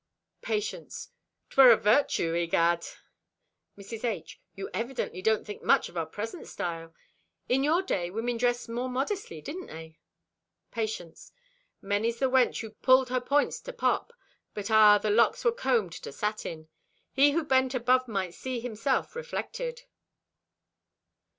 [0.41, 2.83] Patience.—"'Twere a virtue, egad!"
[3.77, 4.03] Mrs.
[4.03, 6.95] H.—"You evidently don't think much of our present style.
[7.47, 9.99] In your day women dressed more modestly, didn't they?"
[10.71, 14.11] Patience.—"Many's the wench who pulled her points to pop.
[14.55, 16.67] But ah, the locks were combed to satin!
[17.11, 19.83] He who bent above might see himself reflected."